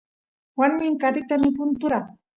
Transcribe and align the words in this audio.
warmi 0.59 0.87
qarita 1.01 1.35
nipun 1.37 1.69
tura 1.79 1.99